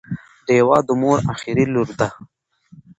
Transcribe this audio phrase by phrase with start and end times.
[0.45, 2.07] ډیوه د مور اخري لور ده